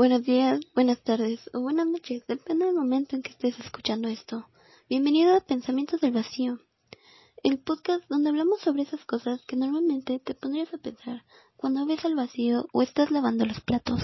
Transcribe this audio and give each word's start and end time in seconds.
Buenos 0.00 0.24
días, 0.24 0.60
buenas 0.74 1.02
tardes 1.02 1.50
o 1.52 1.60
buenas 1.60 1.86
noches, 1.86 2.26
depende 2.26 2.64
del 2.64 2.74
momento 2.74 3.16
en 3.16 3.22
que 3.22 3.32
estés 3.32 3.60
escuchando 3.60 4.08
esto. 4.08 4.46
Bienvenido 4.88 5.36
a 5.36 5.42
Pensamientos 5.42 6.00
del 6.00 6.12
Vacío, 6.12 6.58
el 7.42 7.58
podcast 7.58 8.02
donde 8.08 8.30
hablamos 8.30 8.62
sobre 8.62 8.84
esas 8.84 9.04
cosas 9.04 9.42
que 9.46 9.56
normalmente 9.56 10.18
te 10.18 10.34
pondrías 10.34 10.72
a 10.72 10.78
pensar 10.78 11.26
cuando 11.54 11.84
ves 11.84 12.02
al 12.06 12.14
vacío 12.14 12.66
o 12.72 12.80
estás 12.80 13.10
lavando 13.10 13.44
los 13.44 13.60
platos. 13.60 14.00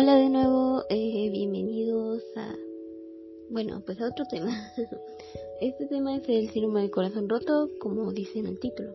Hola 0.00 0.14
de 0.14 0.30
nuevo, 0.30 0.84
eh, 0.90 1.28
bienvenidos 1.28 2.22
a, 2.36 2.54
bueno, 3.50 3.82
pues 3.84 4.00
a 4.00 4.06
otro 4.06 4.24
tema. 4.26 4.52
Este 5.60 5.86
tema 5.86 6.14
es 6.14 6.28
el 6.28 6.48
síndrome 6.50 6.82
del 6.82 6.92
corazón 6.92 7.28
roto, 7.28 7.68
como 7.80 8.12
dice 8.12 8.38
en 8.38 8.46
el 8.46 8.60
título. 8.60 8.92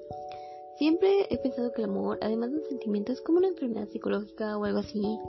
Siempre 0.78 1.28
he 1.30 1.38
pensado 1.40 1.74
que 1.74 1.82
el 1.82 1.90
amor, 1.90 2.20
además 2.22 2.52
de 2.52 2.60
un 2.60 2.64
sentimiento, 2.70 3.12
es 3.12 3.20
como 3.20 3.40
una 3.40 3.50
enfermedad 3.50 3.90
psicológica 3.90 4.58
o 4.58 4.64
algo 4.64 4.80
así, 4.80 5.20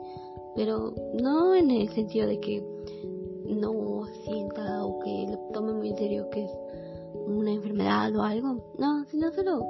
pero 0.55 0.95
no 1.21 1.57
en 1.57 1.73
el 1.73 1.89
sentido 1.89 2.29
de 2.29 2.39
que 2.39 2.63
no 3.45 4.07
sienta 4.23 4.85
o 4.85 5.01
que 5.01 5.27
lo 5.29 5.39
tome 5.53 5.73
muy 5.73 5.89
en 5.89 5.97
serio 5.97 6.31
que 6.31 6.45
es 6.45 6.53
una 7.27 7.51
enfermedad 7.51 8.15
o 8.15 8.23
algo. 8.23 8.75
No, 8.79 9.05
sino 9.07 9.33
solo 9.33 9.67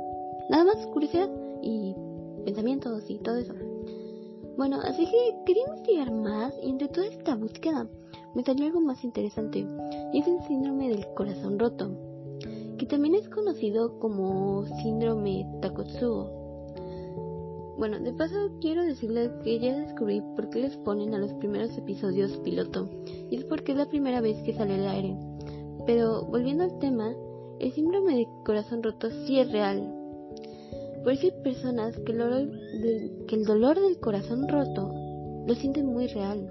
nada 0.51 0.65
más 0.65 0.87
curiosidad 0.89 1.31
y 1.63 1.97
pensamientos 2.45 3.09
y 3.09 3.21
todo 3.21 3.39
eso. 3.39 3.55
Bueno, 4.57 4.79
así 4.83 5.05
que 5.07 5.35
quería 5.47 5.65
investigar 5.65 6.13
más 6.13 6.55
y 6.63 6.71
entre 6.71 6.89
toda 6.89 7.07
esta 7.07 7.35
búsqueda 7.35 7.89
me 8.35 8.45
salió 8.45 8.67
algo 8.67 8.81
más 8.81 9.03
interesante 9.03 9.67
y 10.13 10.19
es 10.19 10.27
el 10.29 10.41
síndrome 10.47 10.91
del 10.91 11.07
corazón 11.15 11.59
roto, 11.59 11.91
que 12.79 12.87
también 12.87 13.17
es 13.17 13.29
conocido 13.29 13.99
como 13.99 14.65
síndrome 14.83 15.45
Takotsubo. 15.61 16.45
Bueno, 17.77 17.99
de 17.99 18.13
paso 18.13 18.53
quiero 18.61 18.85
decirles 18.85 19.33
que 19.43 19.59
ya 19.59 19.77
descubrí 19.77 20.23
por 20.37 20.49
qué 20.51 20.61
les 20.61 20.77
ponen 20.77 21.15
a 21.15 21.19
los 21.19 21.33
primeros 21.35 21.77
episodios 21.77 22.37
piloto 22.39 22.89
y 23.31 23.37
es 23.37 23.45
porque 23.45 23.73
es 23.73 23.79
la 23.79 23.89
primera 23.89 24.21
vez 24.21 24.41
que 24.45 24.55
sale 24.55 24.75
al 24.75 24.87
aire. 24.87 25.17
Pero 25.85 26.25
volviendo 26.27 26.63
al 26.63 26.79
tema, 26.79 27.13
el 27.59 27.73
síndrome 27.73 28.15
del 28.15 28.29
corazón 28.45 28.85
roto 28.85 29.11
sí 29.27 29.41
es 29.41 29.51
real, 29.51 30.04
por 31.05 31.13
eso 31.13 31.27
hay 31.27 31.43
personas 31.43 31.95
que 31.99 32.13
el, 32.13 32.19
dolor 32.19 32.51
del, 32.81 33.27
que 33.29 33.37
el 33.37 33.45
dolor 33.45 33.79
del 33.79 34.01
corazón 34.01 34.49
roto 34.49 34.91
lo 35.47 35.55
sienten 35.55 35.87
muy 35.87 36.07
real. 36.09 36.51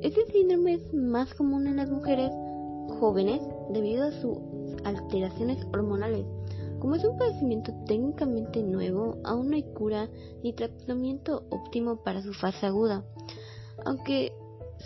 Este 0.00 0.24
síndrome 0.26 0.74
es 0.74 0.94
más 0.94 1.34
común 1.34 1.66
en 1.66 1.76
las 1.76 1.90
mujeres 1.90 2.30
jóvenes 3.00 3.40
debido 3.70 4.04
a 4.04 4.12
sus 4.12 4.38
alteraciones 4.84 5.58
hormonales. 5.72 6.24
Como 6.78 6.94
es 6.94 7.04
un 7.04 7.18
padecimiento 7.18 7.72
técnicamente 7.86 8.62
nuevo, 8.62 9.18
aún 9.24 9.50
no 9.50 9.56
hay 9.56 9.62
cura 9.62 10.08
ni 10.42 10.52
tratamiento 10.52 11.44
óptimo 11.50 12.02
para 12.04 12.22
su 12.22 12.32
fase 12.32 12.66
aguda. 12.66 13.04
Aunque 13.84 14.32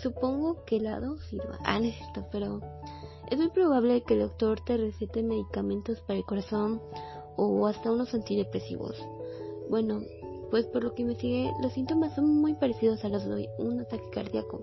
supongo 0.01 0.63
que 0.65 0.77
el 0.77 0.85
lado 0.85 1.17
sirva. 1.29 1.59
Ah, 1.63 1.79
necesito, 1.79 2.25
pero 2.31 2.61
es 3.29 3.37
muy 3.37 3.49
probable 3.49 4.01
que 4.01 4.15
el 4.15 4.21
doctor 4.21 4.59
te 4.65 4.77
recete 4.77 5.21
medicamentos 5.21 6.01
para 6.01 6.17
el 6.17 6.25
corazón 6.25 6.81
o 7.39 7.67
hasta 7.67 7.91
unos 7.91 8.13
antidepresivos. 8.13 9.01
Bueno, 9.69 10.01
pues 10.51 10.65
por 10.65 10.83
lo 10.83 10.93
que 10.93 11.05
me 11.05 11.15
sigue, 11.15 11.51
los 11.61 11.73
síntomas 11.73 12.13
son 12.13 12.27
muy 12.41 12.53
parecidos 12.55 13.05
a 13.05 13.09
los 13.09 13.23
de 13.25 13.49
un 13.59 13.79
ataque 13.79 14.09
cardíaco, 14.11 14.61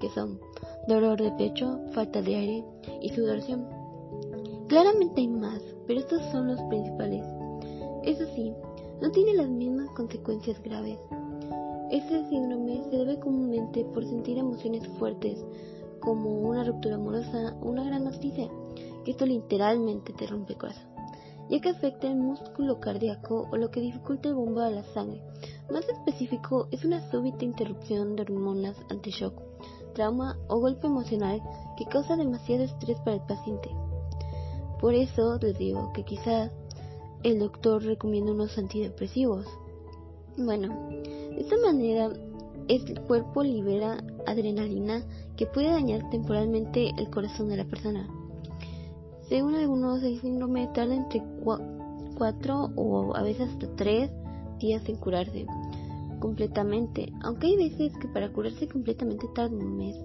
que 0.00 0.08
son 0.10 0.40
dolor 0.88 1.20
de 1.20 1.32
pecho, 1.32 1.80
falta 1.92 2.22
de 2.22 2.34
aire 2.34 2.64
y 3.02 3.10
sudoración. 3.10 3.66
Claramente 4.68 5.20
hay 5.20 5.28
más, 5.28 5.60
pero 5.86 6.00
estos 6.00 6.22
son 6.32 6.48
los 6.48 6.60
principales. 6.62 7.26
Eso 8.04 8.24
sí, 8.34 8.54
no 9.02 9.10
tiene 9.10 9.34
las 9.34 9.48
mismas 9.48 9.90
consecuencias 9.90 10.62
graves. 10.62 10.98
Este 11.90 12.26
síndrome 12.28 12.82
se 12.84 12.96
debe 12.96 13.18
comúnmente 13.18 13.84
por 13.84 14.04
sentir 14.06 14.38
emociones 14.38 14.86
fuertes, 14.98 15.44
como 16.00 16.30
una 16.40 16.64
ruptura 16.64 16.94
amorosa 16.94 17.54
o 17.60 17.68
una 17.68 17.84
gran 17.84 18.04
noticia, 18.04 18.48
que 19.04 19.10
esto 19.10 19.26
literalmente 19.26 20.12
te 20.14 20.26
rompe 20.26 20.54
el 20.54 20.58
corazón 20.58 20.93
ya 21.48 21.60
que 21.60 21.68
afecta 21.70 22.06
el 22.06 22.16
músculo 22.16 22.80
cardíaco 22.80 23.48
o 23.50 23.56
lo 23.56 23.70
que 23.70 23.80
dificulta 23.80 24.28
el 24.28 24.34
bombo 24.34 24.60
a 24.60 24.70
la 24.70 24.84
sangre. 24.94 25.22
Más 25.70 25.88
específico, 25.88 26.68
es 26.70 26.84
una 26.84 27.08
súbita 27.10 27.44
interrupción 27.44 28.16
de 28.16 28.22
hormonas 28.22 28.76
anti-shock, 28.90 29.34
trauma 29.94 30.38
o 30.48 30.58
golpe 30.58 30.86
emocional 30.86 31.42
que 31.76 31.86
causa 31.86 32.16
demasiado 32.16 32.64
estrés 32.64 32.98
para 33.00 33.16
el 33.16 33.22
paciente. 33.22 33.70
Por 34.80 34.94
eso 34.94 35.38
les 35.40 35.56
digo 35.58 35.92
que 35.92 36.04
quizás 36.04 36.52
el 37.22 37.38
doctor 37.38 37.82
recomienda 37.82 38.32
unos 38.32 38.58
antidepresivos. 38.58 39.46
Bueno, 40.36 40.90
de 40.90 41.40
esta 41.40 41.56
manera 41.56 42.10
el 42.68 43.00
cuerpo 43.02 43.42
libera 43.42 44.02
adrenalina 44.26 45.04
que 45.36 45.46
puede 45.46 45.70
dañar 45.70 46.08
temporalmente 46.10 46.90
el 46.98 47.10
corazón 47.10 47.48
de 47.48 47.56
la 47.56 47.64
persona. 47.64 48.08
Según 49.28 49.54
algunos, 49.54 50.02
el 50.02 50.20
síndrome 50.20 50.68
tarda 50.74 50.94
entre 50.94 51.22
4 51.42 52.70
o 52.76 53.16
a 53.16 53.22
veces 53.22 53.48
hasta 53.48 53.74
3 53.76 54.10
días 54.58 54.88
en 54.88 54.96
curarse 54.96 55.46
completamente, 56.20 57.12
aunque 57.22 57.48
hay 57.48 57.56
veces 57.56 57.92
que 57.98 58.08
para 58.08 58.32
curarse 58.32 58.68
completamente 58.68 59.26
tarda 59.34 59.56
un 59.56 59.76
mes 59.76 59.96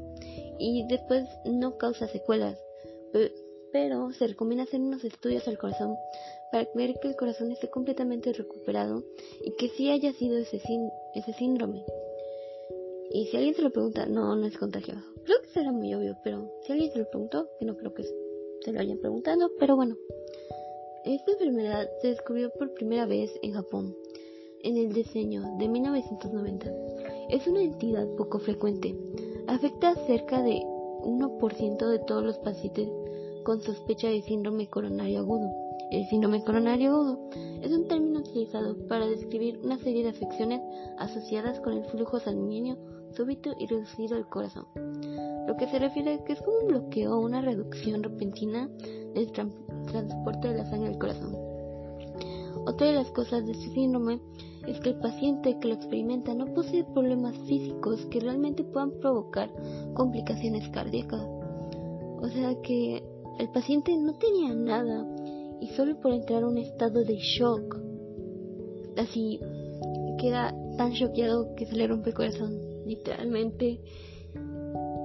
y 0.58 0.86
después 0.88 1.26
no 1.46 1.78
causa 1.78 2.08
secuelas, 2.08 2.58
pero 3.72 4.12
se 4.12 4.28
recomienda 4.28 4.64
hacer 4.64 4.82
unos 4.82 5.04
estudios 5.04 5.48
al 5.48 5.58
corazón 5.58 5.96
para 6.52 6.68
ver 6.76 7.00
que 7.00 7.10
el 7.10 7.16
corazón 7.16 7.52
esté 7.52 7.70
completamente 7.70 8.34
recuperado 8.34 9.04
y 9.44 9.52
que 9.56 9.70
sí 9.70 9.90
haya 9.92 10.12
sido 10.14 10.38
ese, 10.38 10.62
ese 11.16 11.34
síndrome. 11.34 11.86
Y 13.12 13.26
si 13.28 13.38
alguien 13.38 13.56
se 13.56 13.62
lo 13.62 13.72
pregunta, 13.72 14.06
no, 14.06 14.36
no 14.36 14.46
es 14.46 14.58
contagioso. 14.58 15.02
Creo 15.24 15.42
que 15.42 15.50
será 15.50 15.72
muy 15.72 15.94
obvio, 15.94 16.18
pero 16.24 16.52
si 16.64 16.74
alguien 16.74 16.92
se 16.92 17.00
lo 17.00 17.10
preguntó, 17.10 17.50
que 17.58 17.66
no 17.66 17.76
creo 17.76 17.94
que 17.94 18.04
se 18.64 18.72
lo 18.72 18.80
hayan 18.80 18.98
preguntado, 19.00 19.52
pero 19.60 19.76
bueno. 19.76 19.96
Esta 21.06 21.32
enfermedad 21.32 21.90
se 22.02 22.10
descubrió 22.10 22.52
por 22.52 22.74
primera 22.74 23.06
vez 23.06 23.32
en 23.42 23.54
Japón, 23.54 23.96
en 24.64 24.78
el 24.78 24.94
diseño 24.94 25.44
de 25.58 25.68
1990. 25.68 26.72
Es 27.30 27.48
una 27.48 27.62
entidad 27.62 28.08
poco 28.18 28.40
frecuente. 28.40 28.96
Afecta 29.48 29.90
a 29.90 30.06
cerca 30.06 30.42
de 30.42 30.62
1% 31.04 31.88
de 31.88 32.00
todos 32.00 32.24
los 32.24 32.38
pacientes 32.40 32.90
con 33.44 33.62
sospecha 33.62 34.10
de 34.10 34.22
síndrome 34.22 34.68
coronario 34.68 35.20
agudo. 35.20 35.50
El 35.92 36.06
síndrome 36.08 36.44
coronario 36.44 36.92
agudo 36.92 37.30
es 37.62 37.72
un 37.72 37.88
término 37.88 38.20
utilizado 38.20 38.76
para 38.88 39.08
describir 39.08 39.60
una 39.64 39.80
serie 39.80 40.04
de 40.04 40.10
afecciones 40.10 40.62
asociadas 40.98 41.60
con 41.62 41.74
el 41.74 41.86
flujo 41.86 42.20
sanguíneo 42.20 42.78
súbito 43.14 43.52
y 43.60 43.68
reducido 43.68 44.16
del 44.16 44.28
corazón 44.28 44.66
lo 45.50 45.58
que 45.58 45.66
se 45.66 45.80
refiere 45.80 46.14
a 46.14 46.24
que 46.24 46.34
es 46.34 46.42
como 46.44 46.60
un 46.60 46.68
bloqueo 46.68 47.18
o 47.18 47.26
una 47.26 47.42
reducción 47.42 48.04
repentina 48.04 48.70
del 49.16 49.32
transporte 49.32 50.48
de 50.48 50.58
la 50.58 50.70
sangre 50.70 50.90
al 50.90 51.00
corazón. 51.00 51.36
Otra 52.68 52.86
de 52.86 52.94
las 52.94 53.10
cosas 53.10 53.48
de 53.48 53.54
este 53.54 53.70
síndrome 53.70 54.20
es 54.68 54.80
que 54.80 54.90
el 54.90 55.00
paciente 55.00 55.58
que 55.60 55.70
lo 55.70 55.74
experimenta 55.74 56.36
no 56.36 56.54
posee 56.54 56.84
problemas 56.84 57.36
físicos 57.48 58.06
que 58.12 58.20
realmente 58.20 58.64
puedan 58.64 58.92
provocar 59.00 59.50
complicaciones 59.96 60.70
cardíacas. 60.70 61.26
O 62.22 62.28
sea 62.28 62.54
que 62.62 63.02
el 63.40 63.50
paciente 63.50 63.98
no 63.98 64.14
tenía 64.20 64.54
nada 64.54 65.04
y 65.62 65.68
solo 65.70 66.00
por 66.00 66.14
entrar 66.14 66.44
a 66.44 66.48
un 66.48 66.60
estado 66.60 67.04
de 67.04 67.18
shock, 67.18 67.76
así 68.98 69.40
queda 70.20 70.54
tan 70.78 70.94
choqueado 70.94 71.56
que 71.56 71.66
se 71.66 71.76
le 71.76 71.88
rompe 71.88 72.10
el 72.10 72.16
corazón, 72.16 72.69
literalmente 72.90 73.80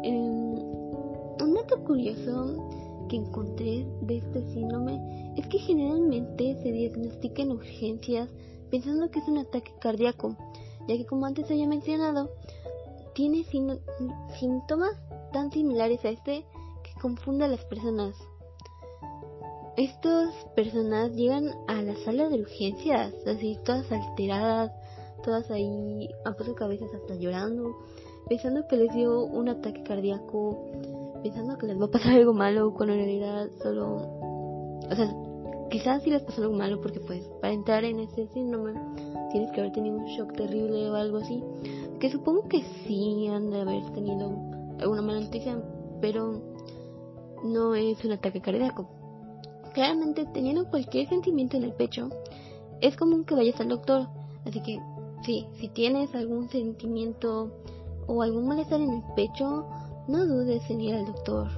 un 0.04 1.54
dato 1.54 1.84
curioso 1.84 3.06
que 3.08 3.16
encontré 3.16 3.86
de 4.00 4.18
este 4.18 4.42
síndrome 4.52 5.34
es 5.36 5.46
que 5.48 5.58
generalmente 5.58 6.56
se 6.62 6.72
diagnostica 6.72 7.42
en 7.42 7.52
urgencias 7.52 8.28
pensando 8.70 9.10
que 9.10 9.18
es 9.18 9.28
un 9.28 9.38
ataque 9.38 9.72
cardíaco, 9.80 10.36
ya 10.88 10.96
que 10.96 11.06
como 11.06 11.26
antes 11.26 11.50
había 11.50 11.66
mencionado, 11.66 12.30
tiene 13.14 13.44
síntomas 13.44 14.96
tan 15.32 15.52
similares 15.52 16.04
a 16.04 16.08
este 16.08 16.44
que 16.82 17.00
confunde 17.00 17.44
a 17.44 17.48
las 17.48 17.64
personas. 17.66 18.16
Estas 19.76 20.32
personas 20.54 21.12
llegan 21.12 21.50
a 21.68 21.82
la 21.82 21.96
sala 21.96 22.28
de 22.28 22.40
urgencias, 22.40 23.12
así 23.26 23.58
todas 23.64 23.90
alteradas, 23.92 24.72
todas 25.24 25.50
ahí 25.50 26.08
a 26.24 26.32
paso 26.32 26.54
cabezas 26.54 26.92
hasta 26.94 27.16
llorando, 27.16 27.74
pensando 28.28 28.66
que 28.68 28.76
les 28.76 28.92
dio 28.94 29.24
un 29.24 29.48
ataque 29.48 29.82
cardíaco, 29.82 30.70
pensando 31.22 31.56
que 31.58 31.66
les 31.66 31.80
va 31.80 31.86
a 31.86 31.90
pasar 31.90 32.12
algo 32.12 32.34
malo, 32.34 32.74
cuando 32.74 32.94
en 32.94 33.00
realidad 33.00 33.48
solo, 33.62 33.96
o 33.96 34.94
sea, 34.94 35.12
quizás 35.70 36.02
si 36.02 36.10
les 36.10 36.22
pasó 36.22 36.42
algo 36.42 36.54
malo 36.54 36.80
porque 36.80 37.00
pues 37.00 37.24
para 37.40 37.52
entrar 37.52 37.84
en 37.84 38.00
ese 38.00 38.28
síndrome 38.28 38.74
tienes 39.32 39.50
que 39.50 39.60
haber 39.60 39.72
tenido 39.72 39.96
un 39.96 40.06
shock 40.06 40.32
terrible 40.34 40.90
o 40.90 40.94
algo 40.94 41.18
así. 41.18 41.42
Que 41.98 42.10
supongo 42.10 42.48
que 42.48 42.62
sí 42.86 43.26
han 43.28 43.50
de 43.50 43.62
haber 43.62 43.82
tenido 43.92 44.30
alguna 44.78 45.02
mala 45.02 45.20
noticia, 45.20 45.60
pero 46.00 46.40
no 47.42 47.74
es 47.74 48.04
un 48.04 48.12
ataque 48.12 48.40
cardíaco. 48.40 48.88
Claramente 49.72 50.26
teniendo 50.32 50.68
cualquier 50.70 51.08
sentimiento 51.08 51.56
en 51.56 51.64
el 51.64 51.72
pecho, 51.72 52.10
es 52.80 52.96
común 52.96 53.24
que 53.24 53.34
vayas 53.34 53.60
al 53.60 53.68
doctor. 53.68 54.06
Así 54.44 54.60
que 54.60 54.78
sí, 55.24 55.46
si 55.58 55.68
tienes 55.68 56.14
algún 56.14 56.48
sentimiento 56.48 57.50
o 58.06 58.22
algún 58.22 58.46
malestar 58.46 58.80
en 58.80 58.90
el 58.90 59.02
pecho, 59.16 59.66
no 60.08 60.26
dudes 60.26 60.62
en 60.70 60.80
ir 60.80 60.94
al 60.94 61.06
doctor. 61.06 61.48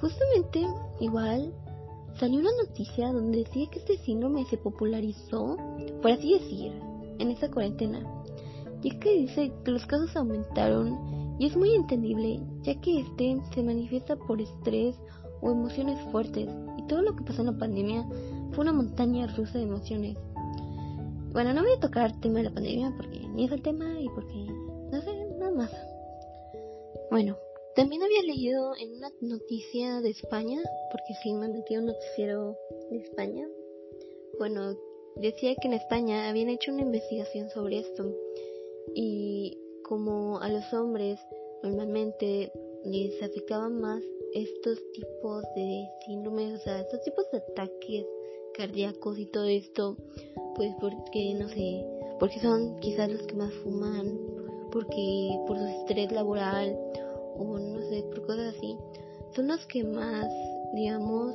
Justamente 0.00 0.66
igual 1.00 1.52
salió 2.18 2.40
una 2.40 2.50
noticia 2.62 3.12
donde 3.12 3.38
decía 3.38 3.68
que 3.70 3.78
este 3.78 3.98
síndrome 3.98 4.44
se 4.46 4.56
popularizó, 4.56 5.56
por 6.02 6.10
así 6.10 6.34
decir, 6.34 6.72
en 7.18 7.30
esta 7.30 7.50
cuarentena. 7.50 8.00
Y 8.82 8.90
es 8.90 8.94
que 8.96 9.18
dice 9.18 9.52
que 9.64 9.70
los 9.70 9.86
casos 9.86 10.16
aumentaron 10.16 11.36
y 11.38 11.46
es 11.46 11.56
muy 11.56 11.74
entendible, 11.74 12.40
ya 12.62 12.80
que 12.80 13.00
este 13.00 13.36
se 13.54 13.62
manifiesta 13.62 14.16
por 14.16 14.40
estrés 14.40 14.96
o 15.40 15.50
emociones 15.50 16.00
fuertes. 16.10 16.48
Y 16.76 16.82
todo 16.86 17.02
lo 17.02 17.14
que 17.14 17.24
pasó 17.24 17.42
en 17.42 17.46
la 17.46 17.58
pandemia 17.58 18.08
fue 18.52 18.62
una 18.62 18.72
montaña 18.72 19.26
rusa 19.36 19.58
de 19.58 19.64
emociones. 19.64 20.16
Bueno, 21.32 21.52
no 21.52 21.62
voy 21.62 21.72
a 21.76 21.80
tocar 21.80 22.10
el 22.10 22.20
tema 22.20 22.38
de 22.38 22.44
la 22.44 22.54
pandemia 22.54 22.92
porque 22.96 23.18
ni 23.34 23.44
es 23.44 23.52
el 23.52 23.62
tema 23.62 24.00
y 24.00 24.08
porque 24.08 24.34
no 24.90 25.00
sé, 25.02 25.24
nada 25.38 25.52
más. 25.52 25.70
Bueno, 27.10 27.36
también 27.74 28.02
había 28.02 28.22
leído 28.22 28.74
en 28.76 28.94
una 28.94 29.10
noticia 29.20 30.00
de 30.00 30.10
España, 30.10 30.60
porque 30.90 31.14
sí 31.22 31.32
me 31.32 31.48
metí 31.48 31.76
un 31.76 31.86
noticiero 31.86 32.56
de 32.90 32.98
España. 32.98 33.46
Bueno, 34.38 34.76
decía 35.16 35.54
que 35.60 35.68
en 35.68 35.74
España 35.74 36.28
habían 36.28 36.48
hecho 36.48 36.72
una 36.72 36.82
investigación 36.82 37.50
sobre 37.50 37.78
esto 37.78 38.12
y 38.94 39.58
como 39.84 40.40
a 40.40 40.48
los 40.48 40.72
hombres 40.72 41.18
normalmente 41.62 42.52
les 42.84 43.22
afectaban 43.22 43.80
más 43.80 44.02
estos 44.34 44.78
tipos 44.92 45.44
de 45.54 45.88
síndromes, 46.06 46.60
o 46.60 46.62
sea, 46.62 46.80
estos 46.80 47.02
tipos 47.02 47.30
de 47.30 47.38
ataques 47.38 48.06
cardíacos 48.54 49.18
y 49.18 49.26
todo 49.26 49.44
esto, 49.44 49.96
pues 50.58 50.74
porque 50.80 51.34
no 51.34 51.48
sé, 51.48 51.86
porque 52.18 52.40
son 52.40 52.80
quizás 52.80 53.08
los 53.08 53.22
que 53.22 53.36
más 53.36 53.54
fuman, 53.62 54.18
porque 54.72 55.38
por 55.46 55.56
su 55.56 55.64
estrés 55.64 56.10
laboral 56.10 56.76
o 57.38 57.58
no 57.58 57.80
sé, 57.82 58.02
por 58.02 58.26
cosas 58.26 58.56
así, 58.56 58.76
son 59.36 59.46
los 59.46 59.64
que 59.66 59.84
más, 59.84 60.26
digamos, 60.74 61.32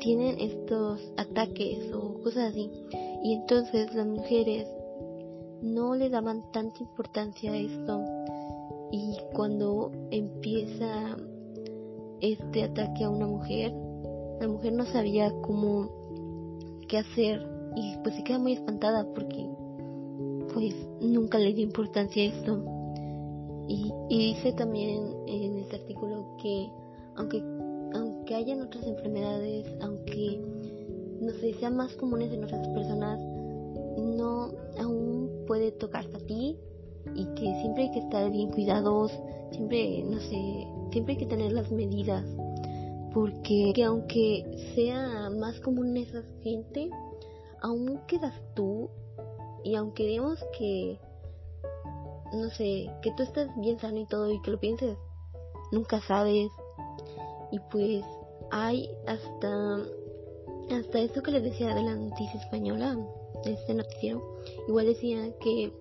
tienen 0.00 0.38
estos 0.38 1.00
ataques 1.16 1.90
o 1.94 2.20
cosas 2.22 2.50
así. 2.50 2.70
Y 3.24 3.32
entonces 3.32 3.94
las 3.94 4.06
mujeres 4.06 4.68
no 5.62 5.94
le 5.94 6.10
daban 6.10 6.42
tanta 6.52 6.78
importancia 6.80 7.52
a 7.52 7.56
esto. 7.56 8.04
Y 8.92 9.16
cuando 9.32 9.90
empieza 10.10 11.16
este 12.20 12.64
ataque 12.64 13.04
a 13.04 13.08
una 13.10 13.26
mujer, 13.26 13.72
la 14.40 14.46
mujer 14.46 14.74
no 14.74 14.84
sabía 14.84 15.32
cómo 15.40 15.90
qué 16.86 16.98
hacer 16.98 17.55
y 17.76 17.96
pues 18.02 18.16
se 18.16 18.24
queda 18.24 18.38
muy 18.38 18.54
espantada 18.54 19.06
porque 19.14 19.46
pues 20.52 20.74
nunca 21.00 21.38
le 21.38 21.52
dio 21.52 21.62
importancia 21.62 22.22
a 22.24 22.26
esto. 22.26 22.64
Y, 23.68 23.92
dice 24.08 24.52
también 24.52 25.12
en 25.26 25.58
este 25.58 25.76
artículo 25.76 26.36
que 26.40 26.68
aunque, 27.16 27.42
aunque 27.94 28.34
hayan 28.34 28.62
otras 28.62 28.86
enfermedades, 28.86 29.66
aunque 29.82 30.40
no 31.20 31.32
sé, 31.32 31.54
sean 31.54 31.76
más 31.76 31.92
comunes 31.96 32.32
en 32.32 32.44
otras 32.44 32.66
personas, 32.68 33.20
no 33.98 34.50
aún 34.78 35.44
puede 35.46 35.72
tocarte 35.72 36.16
a 36.16 36.20
ti 36.20 36.56
y 37.14 37.24
que 37.34 37.60
siempre 37.60 37.84
hay 37.84 37.90
que 37.90 38.00
estar 38.00 38.30
bien 38.30 38.50
cuidados, 38.50 39.12
siempre, 39.50 40.02
no 40.04 40.18
sé, 40.20 40.66
siempre 40.92 41.14
hay 41.14 41.18
que 41.18 41.26
tener 41.26 41.52
las 41.52 41.70
medidas, 41.70 42.24
porque 43.12 43.72
aunque 43.84 44.44
sea 44.74 45.30
más 45.30 45.60
común 45.60 45.96
esa 45.96 46.22
gente, 46.42 46.90
aún 47.62 48.00
quedas 48.06 48.34
tú 48.54 48.90
y 49.64 49.74
aunque 49.74 50.04
digamos 50.04 50.38
que 50.56 50.98
no 52.32 52.50
sé, 52.50 52.90
que 53.02 53.12
tú 53.12 53.22
estés 53.22 53.48
bien 53.56 53.78
sano 53.78 53.98
y 53.98 54.06
todo 54.06 54.30
y 54.30 54.40
que 54.42 54.50
lo 54.50 54.58
pienses, 54.58 54.96
nunca 55.72 56.00
sabes. 56.00 56.50
Y 57.50 57.58
pues 57.70 58.04
hay 58.50 58.90
hasta 59.06 59.78
hasta 60.70 60.98
esto 60.98 61.22
que 61.22 61.30
les 61.30 61.44
decía 61.44 61.74
de 61.74 61.82
la 61.82 61.94
noticia 61.94 62.40
española, 62.40 62.96
de 63.44 63.52
este 63.52 63.74
noticiero, 63.74 64.40
igual 64.66 64.86
decía 64.86 65.32
que 65.38 65.72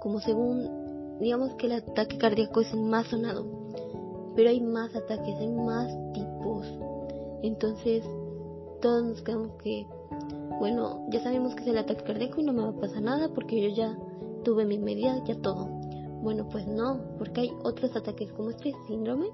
como 0.00 0.20
según 0.20 1.18
digamos 1.20 1.54
que 1.54 1.66
el 1.66 1.72
ataque 1.72 2.18
cardíaco 2.18 2.60
es 2.60 2.72
el 2.72 2.80
más 2.82 3.06
sonado, 3.06 3.46
pero 4.34 4.50
hay 4.50 4.60
más 4.60 4.94
ataques, 4.94 5.36
hay 5.38 5.48
más 5.48 5.88
tipos. 6.12 6.66
Entonces, 7.42 8.04
todos 8.80 9.04
nos 9.04 9.22
quedamos 9.22 9.52
que 9.62 9.86
bueno, 10.58 11.06
ya 11.10 11.22
sabemos 11.22 11.54
que 11.54 11.62
es 11.62 11.68
el 11.68 11.78
ataque 11.78 12.04
cardíaco 12.04 12.40
y 12.40 12.44
no 12.44 12.52
me 12.52 12.62
va 12.62 12.70
a 12.70 12.80
pasar 12.80 13.02
nada 13.02 13.28
porque 13.28 13.60
yo 13.60 13.74
ya 13.74 13.96
tuve 14.44 14.64
mi 14.64 14.78
medida, 14.78 15.22
ya 15.24 15.36
todo. 15.40 15.66
Bueno, 16.22 16.48
pues 16.48 16.66
no, 16.66 17.00
porque 17.18 17.42
hay 17.42 17.52
otros 17.62 17.94
ataques 17.94 18.32
como 18.32 18.50
este 18.50 18.74
síndrome 18.86 19.26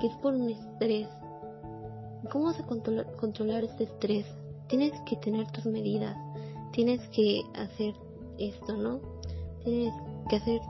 que 0.00 0.08
es 0.08 0.16
por 0.16 0.34
un 0.34 0.50
estrés. 0.50 1.08
¿Cómo 2.30 2.46
vas 2.46 2.58
a 2.60 2.66
controlar, 2.66 3.14
controlar 3.16 3.64
este 3.64 3.84
estrés? 3.84 4.26
Tienes 4.68 4.92
que 5.06 5.16
tener 5.16 5.50
tus 5.50 5.64
medidas, 5.66 6.16
tienes 6.72 7.00
que 7.10 7.42
hacer 7.54 7.94
esto, 8.38 8.76
¿no? 8.76 9.00
Tienes 9.64 9.94
que 10.28 10.36
hacer 10.36 10.60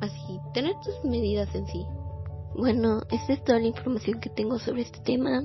así, 0.00 0.38
tener 0.54 0.74
tus 0.84 1.04
medidas 1.04 1.52
en 1.54 1.66
sí. 1.66 1.86
Bueno, 2.54 3.00
esta 3.10 3.32
es 3.32 3.42
toda 3.44 3.58
la 3.58 3.66
información 3.66 4.20
que 4.20 4.28
tengo 4.28 4.58
sobre 4.58 4.82
este 4.82 5.00
tema 5.00 5.42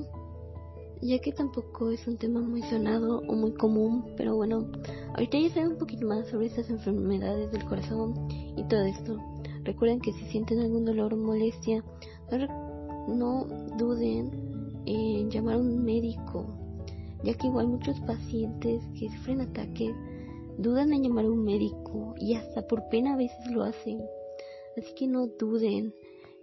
ya 1.00 1.18
que 1.20 1.32
tampoco 1.32 1.90
es 1.90 2.06
un 2.06 2.16
tema 2.16 2.40
muy 2.40 2.62
sonado 2.62 3.22
o 3.26 3.34
muy 3.34 3.52
común, 3.52 4.04
pero 4.16 4.36
bueno, 4.36 4.70
ahorita 5.14 5.38
ya 5.38 5.50
saben 5.50 5.72
un 5.72 5.78
poquito 5.78 6.06
más 6.06 6.28
sobre 6.28 6.46
estas 6.46 6.68
enfermedades 6.70 7.52
del 7.52 7.64
corazón 7.64 8.14
y 8.56 8.64
todo 8.68 8.82
esto. 8.82 9.18
Recuerden 9.64 10.00
que 10.00 10.12
si 10.12 10.24
sienten 10.26 10.60
algún 10.60 10.84
dolor 10.84 11.14
o 11.14 11.16
molestia, 11.16 11.84
no 13.08 13.46
duden 13.76 14.82
en 14.86 15.30
llamar 15.30 15.54
a 15.54 15.58
un 15.58 15.84
médico, 15.84 16.46
ya 17.22 17.34
que 17.34 17.46
igual 17.46 17.68
muchos 17.68 17.98
pacientes 18.00 18.82
que 18.98 19.10
sufren 19.10 19.40
ataques 19.40 19.94
dudan 20.58 20.92
en 20.92 21.04
llamar 21.04 21.24
a 21.24 21.30
un 21.30 21.44
médico 21.44 22.14
y 22.18 22.34
hasta 22.34 22.66
por 22.66 22.88
pena 22.88 23.14
a 23.14 23.16
veces 23.16 23.50
lo 23.50 23.62
hacen. 23.62 24.02
Así 24.76 24.94
que 24.94 25.06
no 25.06 25.26
duden. 25.26 25.94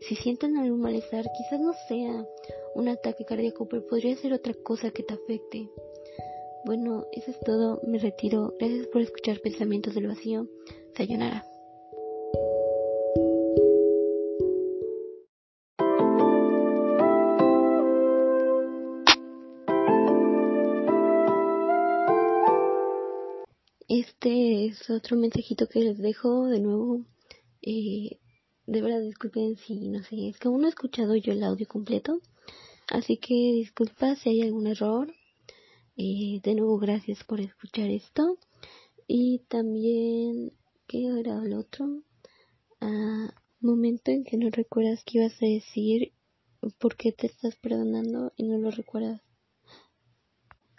Si 0.01 0.15
sienten 0.15 0.57
algún 0.57 0.81
malestar, 0.81 1.25
quizás 1.37 1.59
no 1.59 1.73
sea 1.87 2.25
un 2.75 2.89
ataque 2.89 3.23
cardíaco, 3.23 3.67
pero 3.67 3.87
podría 3.87 4.15
ser 4.17 4.33
otra 4.33 4.53
cosa 4.53 4.91
que 4.91 5.01
te 5.01 5.13
afecte. 5.13 5.69
Bueno, 6.65 7.05
eso 7.13 7.31
es 7.31 7.39
todo. 7.39 7.79
Me 7.87 7.97
retiro. 7.97 8.53
Gracias 8.59 8.87
por 8.87 9.01
escuchar 9.01 9.39
Pensamientos 9.39 9.95
del 9.95 10.07
Vacío. 10.07 10.47
Sayonara. 10.95 11.45
Este 23.87 24.65
es 24.65 24.89
otro 24.89 25.15
mensajito 25.15 25.67
que 25.67 25.79
les 25.79 25.97
dejo 25.97 26.47
de 26.47 26.59
nuevo. 26.59 27.05
Eh, 27.61 28.19
de 28.67 28.81
verdad 28.81 28.99
disculpen 28.99 29.55
si 29.55 29.87
no 29.89 30.03
sé, 30.03 30.27
es 30.27 30.39
que 30.39 30.47
aún 30.47 30.61
no 30.61 30.67
he 30.67 30.69
escuchado 30.69 31.15
yo 31.15 31.31
el 31.31 31.43
audio 31.43 31.67
completo, 31.67 32.19
así 32.87 33.17
que 33.17 33.33
disculpa 33.33 34.15
si 34.15 34.29
hay 34.29 34.41
algún 34.41 34.67
error. 34.67 35.13
Eh, 35.97 36.41
de 36.43 36.55
nuevo 36.55 36.77
gracias 36.77 37.23
por 37.23 37.39
escuchar 37.39 37.89
esto. 37.89 38.37
Y 39.07 39.39
también 39.47 40.53
qué 40.87 41.07
era 41.19 41.41
el 41.43 41.53
otro 41.53 42.01
ah, 42.81 43.33
momento 43.59 44.11
en 44.11 44.23
que 44.23 44.37
no 44.37 44.49
recuerdas 44.49 45.03
qué 45.05 45.19
ibas 45.19 45.41
a 45.41 45.45
decir 45.45 46.13
por 46.79 46.95
qué 46.95 47.11
te 47.11 47.27
estás 47.27 47.55
perdonando 47.57 48.33
y 48.35 48.43
no 48.43 48.57
lo 48.57 48.71
recuerdas. 48.71 49.21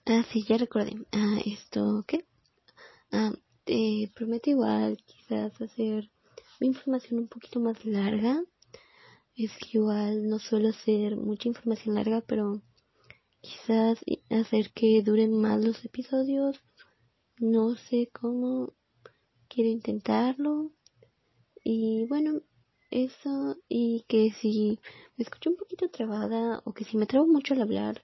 Ah 0.04 0.24
sí 0.32 0.44
ya 0.48 0.58
recordé. 0.58 0.94
Ah 1.12 1.38
esto 1.44 2.04
qué 2.06 2.24
ah 3.12 3.32
te 3.64 4.10
prometo 4.14 4.50
igual 4.50 4.98
quizás 5.04 5.60
hacer 5.60 6.10
mi 6.60 6.68
información 6.68 7.20
un 7.20 7.28
poquito 7.28 7.60
más 7.60 7.84
larga. 7.84 8.42
Es 9.36 9.52
igual, 9.72 10.28
no 10.28 10.40
suelo 10.40 10.70
hacer 10.70 11.16
mucha 11.16 11.48
información 11.48 11.94
larga, 11.94 12.22
pero 12.22 12.62
quizás 13.40 14.00
hacer 14.30 14.72
que 14.72 15.02
duren 15.02 15.40
más 15.40 15.64
los 15.64 15.84
episodios. 15.84 16.60
No 17.38 17.76
sé 17.76 18.10
cómo. 18.12 18.72
Quiero 19.48 19.70
intentarlo. 19.70 20.72
Y 21.62 22.06
bueno, 22.08 22.40
eso. 22.90 23.56
Y 23.68 24.04
que 24.08 24.32
si 24.40 24.80
me 25.16 25.22
escucho 25.22 25.50
un 25.50 25.56
poquito 25.56 25.88
trabada 25.90 26.62
o 26.64 26.72
que 26.72 26.84
si 26.84 26.96
me 26.96 27.06
trabo 27.06 27.26
mucho 27.26 27.54
al 27.54 27.62
hablar, 27.62 28.02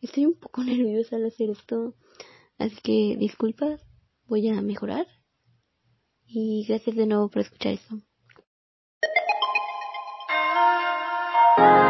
Estoy 0.00 0.26
un 0.26 0.34
poco 0.34 0.62
nerviosa 0.64 1.16
al 1.16 1.26
hacer 1.26 1.50
esto, 1.50 1.94
así 2.58 2.76
que 2.82 3.16
disculpas, 3.18 3.84
voy 4.26 4.48
a 4.48 4.62
mejorar. 4.62 5.06
Y 6.26 6.64
gracias 6.68 6.94
de 6.94 7.06
nuevo 7.06 7.30
por 7.30 7.42
escuchar 7.42 7.72
esto. 7.72 7.96
Bye. 11.58 11.87